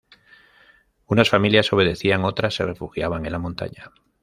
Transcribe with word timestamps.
Unas 1.05 1.29
familias 1.29 1.71
obedecían; 1.73 2.25
otras, 2.25 2.55
se 2.55 2.65
refugiaban 2.65 3.27
en 3.27 3.33
la 3.33 3.37
montaña. 3.37 3.91